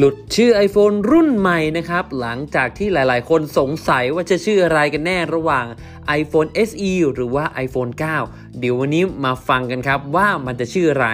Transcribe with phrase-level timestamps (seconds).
[0.00, 5.66] หลุดชื่อ iPhone รุ่นใหม่นะครับ หลังจากที่หลายๆ คนสงสัยว่าจะชื่ออะไรกันแน่ระหว่าง
[6.20, 7.92] iPhone SE หรือว่า iPhone
[8.24, 11.08] 9 เดี๋ยววันนี้มาฟังกันครับว่ามันจะชื่ออะไร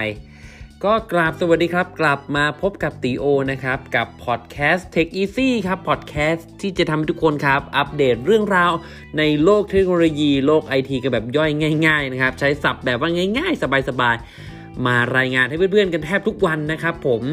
[0.83, 8.71] ก็กราบสวัสดีครับ กลับมาพบกับตีโอนะครับ กับพอดแคสต์ Tech Easy ครับพอดแคสต์ที่จะทำให้ทุกคนครับ อัปเดตเรื่องราว
[9.17, 11.51] ในโลกเทคโนโลยีโลกไอทีกันแบบย่อย
[11.87, 17.23] ง่าย ๆ นะครับ ใช้ศัพท์แบบว่าง่าย ๆ สบายๆมารายงานให้เพื่อนๆกันแทบทุกวันนะครับผม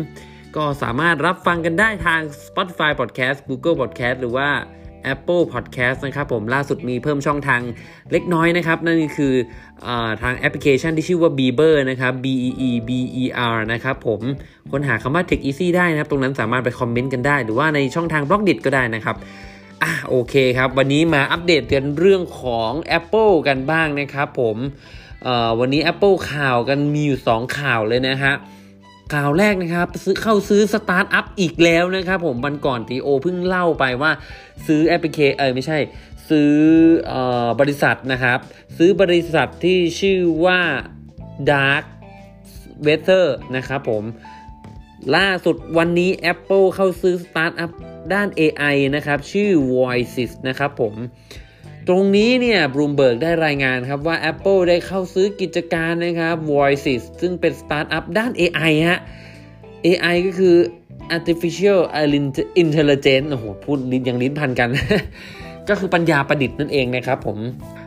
[0.56, 4.48] ก็สามารถรับฟังกันได้ทาง Spotify Podcast Google Podcast หรือว่า
[5.14, 7.60] Apple Podcast นะครับผมล่าสุดมีเพิ่มช่องทาง
[8.12, 9.34] เล็กน้อยนะครับ นั่นคือ
[9.86, 9.88] อ
[10.22, 12.90] ทางแอปพลิเคชันที่ชื่อว่า Beber นะครับ B E E B
[13.22, 14.20] E R นะครับผม
[14.70, 19.16] ค้นหาคำว่า Tech Easy ได้นะครับ ตรงนั้นสามารถไปคอมเมนต์กันได้ หรือว่าในช่องทาง Blockdit็ได้นะครับ
[19.82, 24.56] อะโอเคครับ วันนี้มาอัปเดตกันเรื่องของ Apple กันบ้างนะครับผม
[25.60, 28.34] วันนี้ Apple ข่าวกันมีอยู่ 2 ข่าวเลยนะฮะ
[29.12, 34.10] ข่าวแรกนะครับซื้อเข้าซื้อสตาร์ทอัพอีกแล้วนะครับผมวันก่อนทีโอเพิ่งเล่าไปว่า
[34.66, 35.78] ซื้อแอปพลิเคเออไม่ใช่
[36.28, 36.52] ซื้อ
[37.10, 37.14] อ
[37.60, 38.38] บริษัทนะครับ
[38.76, 40.60] ซื้อบริษัทที่ชื่อว่า
[41.50, 41.84] Dark
[42.86, 44.04] Weather นะครับผม
[45.16, 47.70] ล่าสุดวันนี้ Apple เข้าซื้อสตาร์ทอัพ
[48.12, 50.94] ด้าน AI นะครับ ชื่อ Voysis นะครับผม
[51.88, 59.00] ตรงนี้เนี่ยบลูมเบิร์กได้รายงานครับว่า Apple ได้เข้าซื้อกิจการนะครับ Voysis ซึ่งเป็นสตาร์ทอัพด้าน AI ฮะ
[59.86, 60.56] AI ก็คือ
[61.16, 61.80] artificial
[62.62, 64.68] intelligence โอ้โห พูดลิ้นยังลิ้นพันกัน
[65.68, 67.38] ก็คือปัญญาประดิษฐ์นั่นเองนะครับผม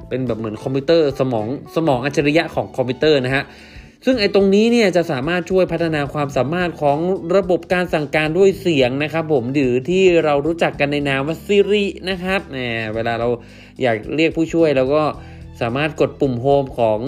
[0.09, 3.43] เป็นแบบเหมือนคอมพิวเตอร์สมองสมองอัจฉริยะของคอมพิวเตอร์นะฮะ
[4.05, 6.97] ซึ่งไอ้ตรงนี้เนี่ยจะสามารถช่วยพัฒนาความสามารถของ
[7.35, 12.57] ระบบการสั่งการด้วยเสียงนะครับผมหรือที่เรารู้จักกันในนามว่า Siri นะครับแหม
[12.95, 13.27] เวลาเรา
[13.81, 15.03] อยากเรียกผู้ช่วยเราก็
[15.61, 16.99] สามารถกดปุ่ม Home ของ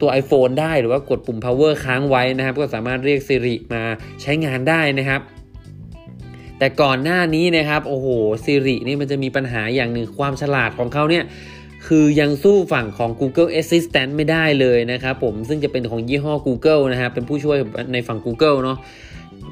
[0.00, 3.82] ตัว iPhone ได้หรือว่ากดปุ่ม power ค้างไว้นะครับ ก็สามารถเรียก Siri มา
[4.22, 5.20] ใช้งานได้นะครับ
[6.58, 8.06] แต่ก่อนหน้านี้นะครับ โอ้โห
[8.44, 11.24] Siri นี่มันจะมีปัญหาอย่างหนึ่งความฉลาดของเขาเนี่ย
[11.86, 17.58] คือยังสู้ฝั่งของ Google Assistant ไม่ได้เลยนะครับผมซึ่งจะเป็นของยี่ห้อ Google นะครับเป็นผู้ช่วย
[17.92, 18.78] ในฝั่ง Google เนาะ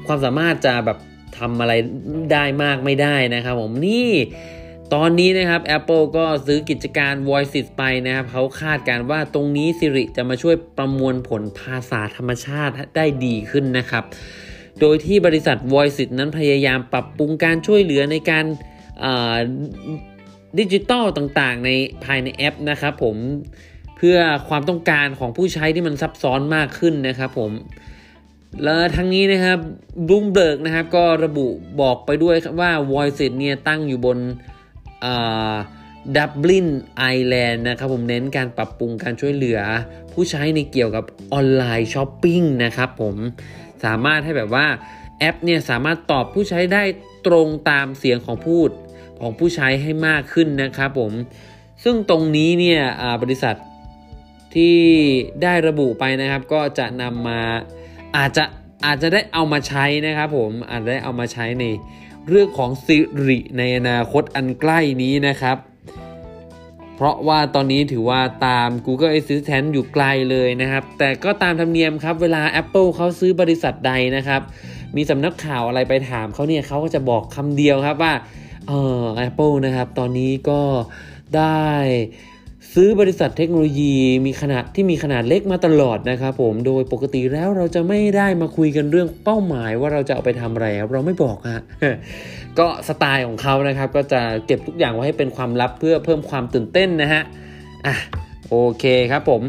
[0.07, 0.97] ความสามารถจะแบบ
[1.37, 1.73] ทำอะไร
[2.33, 4.11] ได้มากไม่ได้นะครับผมนี่
[4.93, 14.03] ตอนนี้นะครับ Apple ก็ซื้อกิจการ Voices ไปนะครับเขาคาดการว่าตรงนี้ Siri จะมาช่วยประมวลผลภาษาธรรมชาติได้ดีขึ้นนะครับ
[14.79, 18.45] โดยที่บริษัท Voices นั้นพยายามปรับปรุงการช่วยเหลือในการ
[20.57, 21.69] ดิจิตอลต่างๆ ใน
[22.03, 23.15] ภายในแอปนะครับผม
[23.97, 24.17] เพื่อ
[24.49, 27.51] ความต้องการของผู้ใช้ที่มันซับซ้อนมากขึ้นนะครับผม
[28.63, 29.59] และทั้งนี้นะครับ
[30.07, 31.47] บลูมเบิร์กนะครับก็ระบุ
[31.81, 34.17] บอกไปด้วยว่า Voysis เนี่ยตั้งอยู่บน
[36.17, 36.67] ดับลิน
[36.97, 39.59] ไอร์แลนด์นะครับผมเน้นการปรับปรุงการช่วยเหลือ
[40.13, 43.15] ผู้ใช้ในเกี่ยวกับ online shopping นะครับผม
[43.85, 44.65] สามารถให้แบบว่า
[45.19, 46.83] แอปเนี่ยสามารถตอบผู้ใช้ได้
[47.27, 48.69] ตรงตามเสียงของพูด
[49.21, 51.11] ของผู้ใช้ให้มากขึ้นนะครับผม
[51.83, 52.81] ซึ่งตรงนี้เนี่ย
[53.23, 53.55] บริษัท
[54.55, 54.77] ที่
[55.43, 57.41] ได้ระบุไปนะครับ ก็จะนำมา
[58.17, 58.43] อาจจะ
[58.85, 61.65] อาจจะได้เอามาใช้นะครับผมอาจจะได้เอามาใช้ใน
[62.27, 62.97] เรื่องของสิ
[63.27, 65.57] ริในอนาคตอันใกล้นี้นะครับ
[66.95, 74.41] เพราะว่าตอนนี้ถือว่าตาม Google Assistant อยู่ไกลเลยนะครับ แต่ก็ตามธรรมเนียมครับ เวลา Apple เขาซื้อบริษัทใดนะครับ
[74.95, 78.13] มีสำนักข่าวอะไรไปถามเขาเนี่ยเขาก็จะบอกคำเดียวครับว่า
[78.69, 80.61] เออ Apple นะครับ ตอนนี้ก็
[81.35, 81.65] ได้
[82.73, 91.63] ซื้อบริษัทเทคโนโลยีมีขนาดที่มีขนาดเล็กมาตลอดนะครับผมโดยปกติแล้วเราจะไม่ได้มาคุยกันเรื่องเป้าหมายว่าเราจะเอาไปทำอะไรเราไม่บอกฮะ
[92.59, 97.21] ก็สไตล์ของเขานะครับ ก็จะเก็บทุกอย่างไว้ให้เป็นความลับเพื่อเพิ่มความตื่นเต้นนะฮะ
[97.85, 97.95] อะ
[98.49, 99.41] โอเคครับผม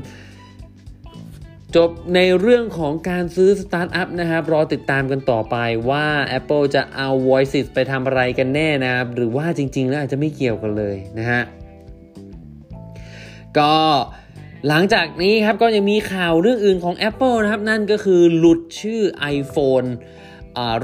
[1.76, 5.56] จบในเรื่องของการซื้อสตาร์ทอัพนะครับ รอติดตามกันต่อไป
[5.90, 6.06] ว่า
[6.38, 11.42] Apple จะเอา Voysis ไปทำอะไรกันแน่นะครับ หรือว่าจริง ๆ แล้วอาจจะไม่เกี่ยวกันเลยนะฮะ
[13.58, 13.74] ก็
[14.68, 19.00] หลังจากนี้ครับก็ยังมีข่าวเรื่องอื่นของ Apple นะครับ นั่นก็คือหลุดชื่อ
[19.36, 19.88] iPhone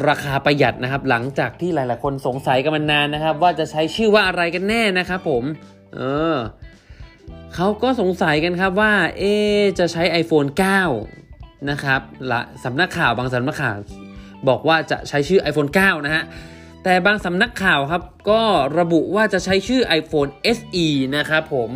[0.09, 5.43] ราคาประหยัดนะครับ หลังจากที่หลาย ๆ คนสงสัยกันมานานนะครับ ว่าจะใช้ชื่อว่าอะไรกันแน่นะครับผม
[5.95, 6.01] เอ
[6.35, 6.37] อ
[7.55, 9.23] เขาก็สงสัยกันครับว่า เอ
[9.79, 10.49] จะใช้ iPhone
[11.09, 12.01] 9 นะครับ
[12.31, 13.77] ละสำนักข่าวบางสำนักข่าว
[14.49, 16.25] บอกว่าจะใช้ชื่อ iPhone 9 นะฮะ
[16.85, 18.43] แต่บางสำนักข่าวครับ ก็
[18.79, 20.87] ระบุว่าจะใช้ชื่อ iPhone SE
[21.17, 21.71] นะครับผม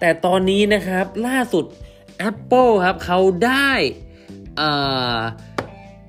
[0.00, 1.64] แต่ตอนนี้นะครับล่าสุด
[2.30, 3.70] Apple ครับเขาได้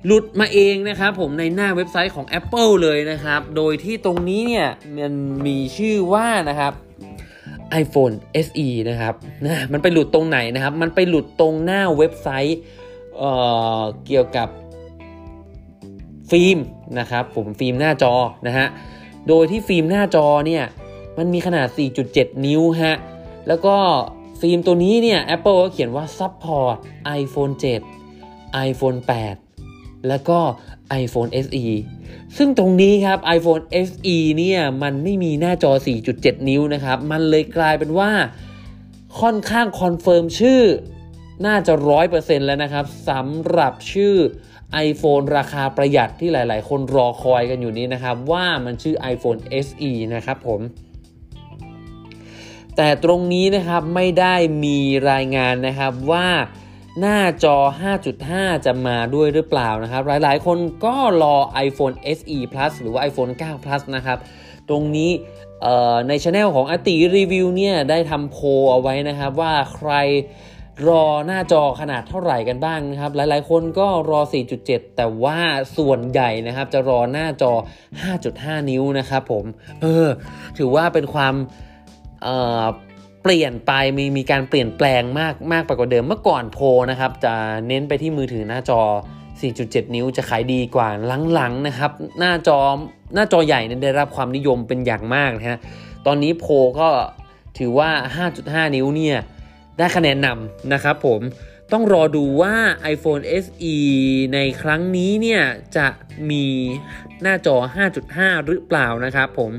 [0.06, 4.68] หลุดมาเองนะครับผมในหน้าเว็บไซต์ของ Apple เลยนะครับ โดยที่ตรงนี้เนี่ย
[4.98, 5.14] มัน
[5.46, 6.72] มีชื่อว่านะครับ
[7.82, 8.14] iPhone
[8.46, 9.14] SE นะครับ
[9.44, 12.58] นะมันไปหลุดตรงไหนนะครับ มันไปหลุดตรงหน้าเว็บไซต์
[13.18, 14.48] เเกี่ยวกับ
[16.30, 16.58] ฟิล์ม
[16.98, 18.14] นะครับผมฟิล์มหน้าจอ
[18.46, 18.66] นะฮะ
[19.28, 20.64] โดยที่ฟิล์มหน้าจอเนี่ย
[21.18, 21.66] มันมีขนาด
[22.06, 22.96] 4.7 นิ้วฮะ
[23.48, 23.76] แล้วก็
[24.40, 26.74] ฟิล์มตัวนี้เนี่ย Apple ก็เขียนว่า support
[27.20, 27.54] iPhone
[28.08, 28.98] 7 iPhone
[29.28, 29.51] 8
[30.08, 30.38] แล้วก็
[31.02, 31.64] iPhone SE
[32.36, 35.72] ซึ่งตรงนี้ครับ iPhone SE เนี่ยมันไม่มีหน้าจอ
[36.10, 38.10] 4.7 นิ้วนะครับ มันเลยกลายเป็นว่า
[39.20, 40.62] ค่อนข้าง confirm ชื่อ
[41.46, 41.74] น่าจะ
[42.10, 44.14] 100%แล้วนะครับสำหรับชื่อ
[44.88, 50.60] iPhone ราคาประหยัดที่หลาย ๆ คนรอคอยกันอยู่นี้นะครับ ว่ามันชื่อ iPhone SE นะครับผม
[52.76, 54.34] แต่ตรงนี้นะครับไม่ได้
[54.64, 54.78] มี
[55.10, 56.28] รายงานนะครับว่า
[57.00, 57.56] หน้าจอ
[58.10, 61.36] 5.5 จะมาด้วยหรือเปล่านะครับ หลายๆ คนก็รอ
[61.66, 64.18] iPhone SE Plus หรือว่า iPhone 9 Plus นะครับ
[64.68, 65.10] ตรงนี้
[66.08, 68.38] ในช anel ของอติรีวิวเนี่ยได้ทำโพ
[68.72, 69.92] เอาไว้นะครับว่าใคร
[70.88, 74.20] รอหน้าจอขนาดเท่าไหร่กันบ้างนะครับ หลายๆ คนก็รอ
[74.58, 75.38] 4.7 แต่ว่า
[75.76, 77.52] ส่วนใหญ่นะครับ จะรอหน้าจอ
[78.10, 79.44] 5.5 นิ้วนะครับผม
[79.82, 80.08] เออ
[80.58, 81.34] ถือว่าเป็นความ
[82.22, 86.58] เเปลี่ยนไปมีมีการเปลี่ยนแปลงมากมากไปกว่าเดิมเมื่อก่อนโพ
[86.90, 87.34] นะครับจะ
[87.68, 88.80] เน้นไปที่มือถือหน้าจอ
[89.36, 90.88] 4.7 นิ้วจะขายดีกว่า
[91.34, 92.58] หลังๆนะครับ หน้าจอ
[93.14, 95.58] หน้าจอใหญ่เนี่ยได้รับความนิยมเป็นอย่างมากนะฮะ
[96.06, 96.46] ตอนนี้โพ
[96.80, 96.88] ก็
[97.58, 97.90] ถือว่า
[98.32, 99.18] 5.5 นิ้วเนี่ย
[99.78, 101.20] ได้คะแนนนำนะครับผม
[101.72, 102.54] ต้องรอดูว่า
[102.94, 103.76] iPhone SE
[104.34, 105.42] ในครั้งนี้เนี่ย
[105.76, 105.86] จะ
[106.30, 106.44] มี
[107.22, 107.56] หน้าจอ
[108.02, 109.52] 5.5 หรือเปล่านะครับผม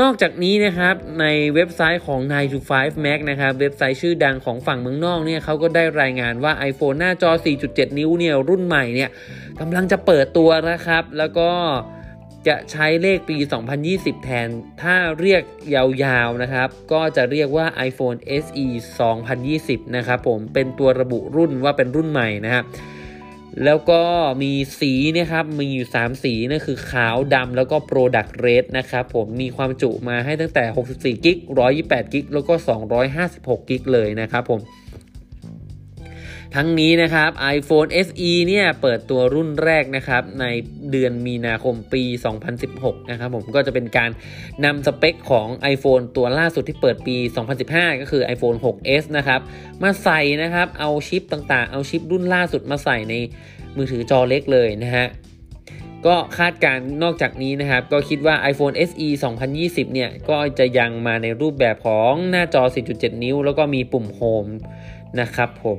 [0.00, 7.30] นอกจากนี้นะครับในเว็บไซต์ของ 9 to 5 Mac นะครับเว็บไซต์ชื่อดังของฝั่งเมืองนอกเนี่ยเขาก็ได้รายงานว่า iPhone หน้าจอ
[7.64, 9.10] 4.7 นิ้วเนี่ยรุ่นใหม่เนี่ย
[9.60, 11.50] กำลังจะเปิดตัวนะครับ แล้วก็
[12.48, 13.36] จะใช้เลขปี
[13.80, 14.48] 2020 แทน
[14.82, 15.42] ถ้าเรียก
[15.74, 18.66] ยาวๆนะครับ ก็จะเรียกว่า iPhone SE
[19.30, 22.64] 2020 นะครับผมเป็นตัวระบุรุ่นว่าเป็นรุ่นใหม่นะครับ
[23.64, 24.00] แล้วก็
[24.42, 30.64] มีสีนะครับมีอยู่ 3 สีนั่นคือขาวดำแล้วก็ Product Red นะครับผมมีความจุมาให้ตั้งแต่
[30.94, 31.38] 64กิก
[31.74, 32.54] 128กิกแล้วก็
[33.10, 34.60] 256กิกเลยนะครับผม
[36.56, 40.46] ทั้งนี้นะครับ iPhone SE เนี่ยเปิดตัวรุ่นแรกนะครับใน
[40.90, 42.04] เดือนมีนาคมปี
[42.56, 44.10] 2016 นะครับผมก็จะเป็นการ
[44.64, 47.16] นำสเปคของ iPhone ตัวล่าสุดที่เปิดปี
[47.58, 49.40] 2015 ก็คือ iPhone 6s นะครับ
[49.82, 53.14] มาใส่นะครับเอาชิปต่างๆ เอาชิปรุ่นล่าสุดมาใส่ใน
[53.76, 55.06] มือถือจอเล็กเลยนะฮะ
[56.06, 59.08] ก็คาดการนอกจากนี้นะครับ ก็คิดว่า iPhone SE
[59.50, 62.62] 2020 เนี่ย ก็จะยังมาในรูปแบบของหน้าจอ
[62.92, 64.46] 4.7 นิ้ว แล้วก็มีปุ่มโฮม
[65.20, 65.78] นะครับผม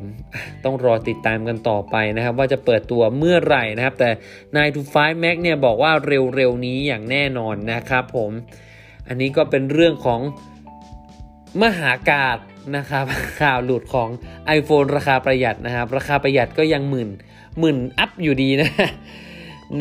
[0.64, 4.10] ต้องรอติดตามกันต่อไปนะครับ ว่าจะเปิดตัวเมื่อไหร่นะครับ แต่
[4.70, 8.32] 9 to 5 Max เนี่ยบอกว่าเร็วๆนี้อย่างแน่นอนนะครับผม
[9.08, 10.22] อันนี้ก็เป็นเรื่องของ
[11.64, 12.38] มหากาศ
[12.78, 13.06] นะครับ
[13.42, 14.10] ข่าวหลุดของ
[14.58, 17.10] iPhone ราคาประหยัดนะครับ ราคาประหยัดก็ยังหมื่น
[17.60, 18.70] หมื่นอัพอยู่ดีนะ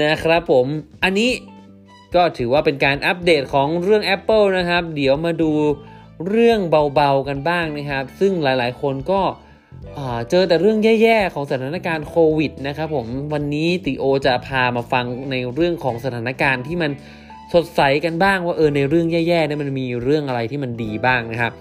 [0.03, 0.67] นะครับผม
[1.05, 1.31] อันนี้
[2.15, 5.51] ก็ถือว่าเป็นการอัปเดตของเรื่อง Apple นะครับ เดี๋ยวมาดู
[6.29, 6.61] เรื่อง
[6.95, 9.21] เบาๆกันบ้างนะครับ ซึ่งหลายๆ คนก็
[10.31, 16.91] เจอแต่เรื่องแย่ๆ ของสถานการณ์โควิดนะครับผมวันนี้ติโอจะพามาฟังในเรื่องของสถานการณ์ที่มัน
[17.55, 21.53] สดใสกันบ้างว่าเออในเรื่องแย่ๆเนี่ยมันมีเรื่องอะไรที่มันดีบ้างนะครับ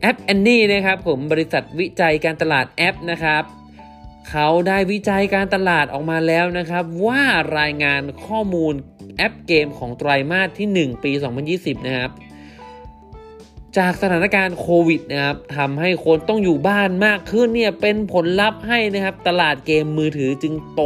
[0.00, 3.42] แอปแอนนี่นะครับผมบริษัทวิจัยการตลาดแอปนะครับ
[4.30, 7.22] เขาได้วิจัยการตลาดออกมาแล้วนะครับ ว่า
[7.58, 8.74] รายงานข้อมูล
[9.16, 11.12] แอปเกมของไตรมาสที่ 1 ปี
[11.48, 12.10] 2020 นะครับ
[13.78, 20.82] จากสถานการณ์โควิดนะครับทำให้คนต้องอยู่บ้านมากขึ้นเนี่ยเป็นผลลัพธ์ให้นะครับ ตลาดเกมมือถือจึงโต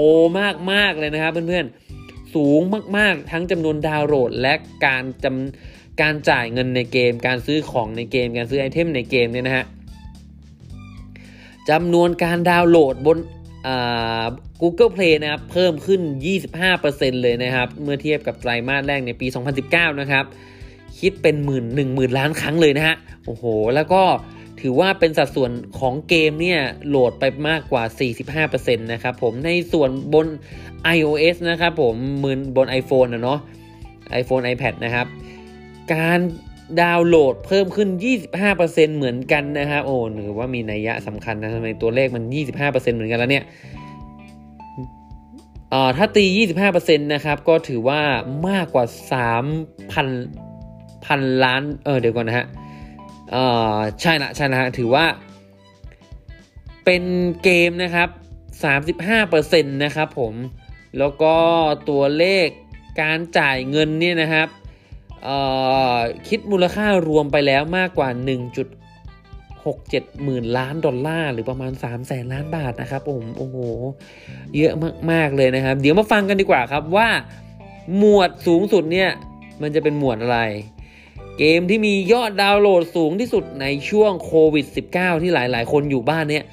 [0.72, 2.60] มากๆเลยนะครับเพื่อนๆสูง
[2.96, 4.54] มากๆ ทั้งจำนวนดาวน์โหลด และ
[4.86, 9.64] การจำการจ่ายเงินในเกม การซื้อของในเกม การซื้อไอเทมในเกมเนี่ยนะฮะ
[11.70, 13.18] จำนวนการดาวน์โหลดบน
[14.60, 16.00] Google Play นะครับ เพิ่มขึ้น
[16.62, 19.26] 25%เลยนะครับ เมื่อเทียบกับไตรมาสแรกในปี
[19.64, 20.24] 2019 นะครับ
[21.00, 24.02] คิดเป็นหมื่นหนึ่งหมื่นล้านครั้งเลยนะฮะ โอ้โห แล้วก็
[24.60, 27.84] ถือว่าเป็นสัดส่วนของเกมเนี่ยโหลดไปมากกว่า
[28.48, 30.26] 45%นะครับผม ในส่วนบน
[30.96, 33.38] iOS นะครับผมมือบน iPhone นะเนาะ
[34.20, 35.06] iPhone iPad นะครับ
[35.94, 36.20] การ
[36.82, 37.88] ดาวน์โหลดเพิ่มขึ้น
[38.42, 42.24] 25%เหมือนกันนะครับ โอ้หรือว่ามีนัยยะสำคัญนะทำไมตัวเลขมัน
[42.58, 43.44] 25%เหมือนกันแล้วเนี่ย
[45.96, 46.24] ถ้าตี
[46.66, 48.00] 25%นะครับ ก็ถือว่า
[48.48, 48.84] มากกว่า
[49.60, 50.45] 3,000
[51.06, 52.46] พันล้านเออเดี๋ยวก่อนนะฮะ
[53.32, 53.36] เอ
[53.76, 55.04] อใช่ละใช่ละฮะถือว่า
[56.84, 57.02] เป็น
[57.42, 58.08] เกมนะครับ
[58.96, 60.34] 35%นะครับผม
[60.98, 61.34] แล้วก็
[61.88, 62.48] ตัวเลข
[63.00, 64.48] การจ่ายเงินเนี่ยนะครับ
[66.28, 68.08] คิดมูลค่ารวมไปแล้วมากกว่า
[69.66, 73.56] 6 7 หมื่นล้านดอลลาร์ หรือประมาณ 3 0 0แสนล้านบาทนะครับผมโอ้โห
[74.56, 74.74] เยอะ
[75.10, 77.08] มาก ๆ เลยนะครับ เดี๋ยวมาฟังกันดีกว่าครับว่า
[77.96, 79.10] หมวดสูงสุดเนี่ย
[79.62, 80.40] มันจะเป็นหมวดอะไร
[81.38, 86.44] เกมที่มียอดดาวน์โหลดสูงที่สุดในช่วงโควิด -19 ที่หลาย ๆ คนอยู่บ้านเนี่ย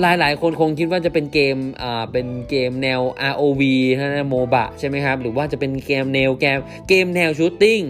[0.00, 3.00] หลาย ๆ คนคงคิดว่าจะเป็นเกม อ่า เป็นเกมแนว
[3.32, 3.62] ROV
[3.98, 6.58] นะ MOBA ใช่ไหมครับ หรือว่าจะเป็นเกมแนวเกม
[6.88, 7.80] เกมแนว shooting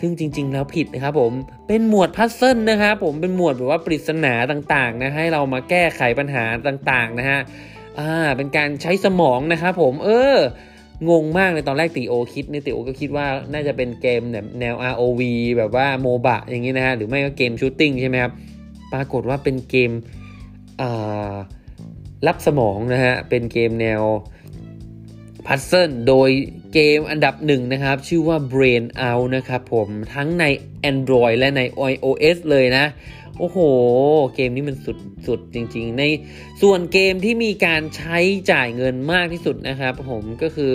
[0.00, 1.32] ซึ่งจริง ๆ แล้วผิดนะครับผม
[1.68, 7.40] เป็นหมวด puzzle นะครับผม เป็นหมวดแบบว่าปริศนาต่างๆนะให้เรามาแก้ไขปัญหาต่างๆนะฮะ
[7.98, 10.36] อ่า เป็นการใช้สมองนะครับผม เออ
[11.08, 15.22] งงมากเลยตอนแรกติโอคิดเนี่ยติโอก็คิดว่าน่าจะเป็นเกมแบบแนว ROV
[15.58, 18.32] แบบว่า MOBA อย่างนี้นะฮะหรือไม่ก็เกม shooting ใช่ไหมครับ
[18.92, 19.90] ปรากฏว่าเป็นเกม
[22.26, 24.02] ลับสมองนะฮะเป็นเกมแนว
[25.46, 26.30] puzzle โดย
[26.74, 30.44] เกมอันดับหนึ่งนะครับ ชื่อว่า Brain Out นะครับผมทั้งใน
[30.90, 31.60] Android และใน
[31.92, 32.84] iOS เลยนะ
[33.40, 33.58] โอ้โห
[34.34, 36.04] เกมนี้มันสุดสุดจริง ๆ ใน
[36.62, 38.18] ส่วนเกมที่มีการใช้
[38.50, 40.72] จ่ายเงินมากที่สุดนะครับผมก็คือ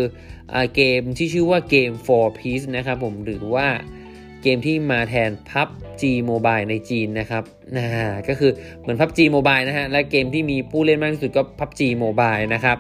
[0.54, 3.68] อเกมที่ชื่อว่าเกม for Peace นะครับผมหรือว่า
[4.42, 7.44] เกมที่มาแทน PUBG Mobile ในจีนนะครับ
[7.78, 7.88] นะ
[8.28, 12.78] ก็คือเหมือน PUBG Mobile นะฮะและเกมที่มีผู้เล่นมากที่สุดก็ PUBG Mobile นะครับ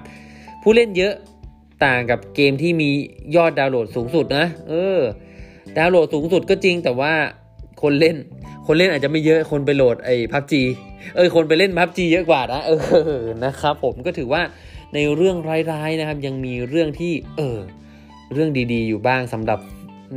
[0.63, 1.13] ผู้เล่นเยอะ
[1.85, 2.89] ต่างกับเกมที่มี
[3.35, 4.99] ยอดดาวน์โหลดสูงสุดนะเออ
[5.77, 7.13] ดาวน์โหลดสูงสุดก็จริงแต่ว่า
[7.85, 8.17] คนเล่น
[8.67, 10.61] คนเล่นอาจจะไม่เยอะคนไปโหลดไอ้พับจี
[11.15, 12.71] เออคนไปเล่นพับจีเยอะกว่านะเอ
[13.19, 14.41] อนะครับผมก็ถือว่า
[14.93, 15.37] ในเรื่อง
[15.71, 17.57] ร้ายๆนะครับ ยังมีเรื่องที่เออ
[18.33, 19.59] เรื่องดีๆ อยู่บ้างสำหรับ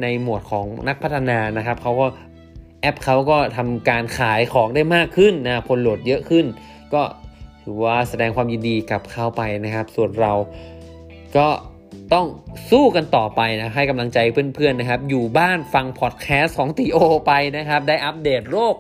[0.03, 2.07] ในหมวดของนักพัฒนานะครับเขาก็
[2.81, 6.45] แอปเขาก็ทำการขายของได้มากขึ้นนะคนโหลดเยอะขึ้น
[6.95, 7.03] ก็
[7.63, 10.33] ถือว่าแสดงความยินดีกับเขาไปนะครับ ส่วนเรา
[11.37, 11.47] ก็
[12.15, 12.27] ต้อง
[12.71, 14.19] สู้กันต่อไปนะให้กำลังใจ
[14.55, 18.75] เพื่อนๆนะครับ อยู่บ้านฟังพอดแคสต์ของตีโอไปนะครับ ได้อัปเดตโลก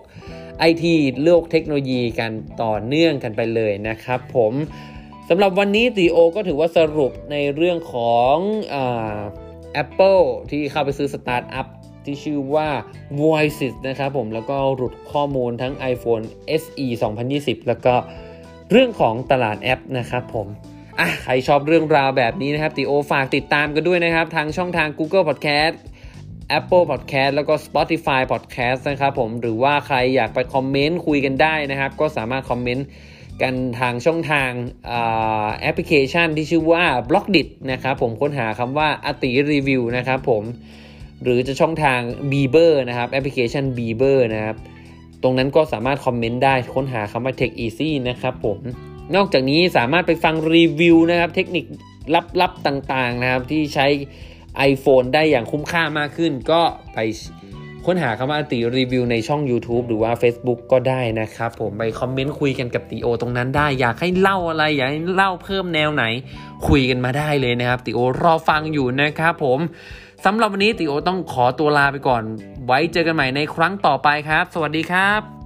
[0.58, 0.94] ไอที
[1.24, 2.30] โลกเทคโนโลยีกัน
[2.62, 4.52] ต่อเนื่องกันไปเลยนะครับผม
[5.28, 8.36] สำหรับวันนี้ตีโอก็ถือว่าสรุปในเรื่องของ
[9.72, 10.18] แอปเปิล
[10.50, 11.66] ที่เข้าไปซื้อสตาร์ทอัพ
[12.04, 12.68] ที่ชื่อว่า
[13.20, 16.24] Voysis นะครับผมแล้วก็หลุดข้อมูลทั้ง iPhone
[16.62, 16.86] SE
[17.26, 17.94] 2020 แล้วก็
[18.70, 20.46] เรื่องของตลาดแอปนะครับผม
[20.98, 25.74] อะใครชอบเรื่องราวแบบนี้นะครับติโอฝากติดตามกันด้วยนะครับ ทางช่องทาง Google Podcast
[26.58, 32.86] Apple Podcast แล้วก็ Spotify Podcast นะครับผมหรือว่าใครอยากไปคอมเมนต์คุยกันได้นะครับ ก็สามารถคอมเมนต์
[33.42, 34.50] กันทางช่องทาง
[35.60, 40.42] แอปพลิเคชันที่ชื่อว่า b l o กดินะครับผมค้นหาคำว่าอติรีวิวนะครับผม
[41.22, 42.00] หรือจะช่องทาง
[42.30, 44.56] b ีเบอร์นะครับแอปพลิเคชัน b ีเบอร์นะครับ
[45.22, 48.58] ตรงนั้นก็สามารถคอมเมนต์ได้ค้นหาคำว่า Tech Easy นะครับผม
[49.14, 51.64] นอกจากนี้สามารถไปฟังรีวิวนะครับ เทคนิค
[52.40, 53.86] ลับๆต่างๆนะครับ ที่ใช้
[54.70, 56.60] iPhone ได้อย่างคุ้มค่ามากขึ้น ก็
[56.94, 56.98] ไป
[57.86, 66.04] ค้นหาคำว่าติรีวิวในช่อง YouTube หรือว่า Facebook ก็ได้นะครับ ผมไปคอมเมนต์คุยกันกับติโอตรงนั้นได้ อยากให้เล่าอะไร อยากให้เล่าเพิ่มแนวไหน
[66.68, 69.58] คุยกันมาได้เลยนะครับติโอรอฟังอยู่นะครับผม
[70.24, 72.22] สำหรับวันนี้ติโอต้องขอตัวลาไปก่อน
[72.66, 75.37] ไว้เจอกันใหม่ในครั้งต่อไปครับ สวัสดีครับ